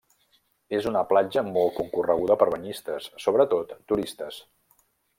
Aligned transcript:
És 0.77 0.87
una 0.91 1.03
platja 1.11 1.43
molt 1.51 1.77
concorreguda 1.81 2.39
per 2.43 2.49
banyistes, 2.57 3.13
sobretot 3.27 3.79
turistes. 3.93 4.43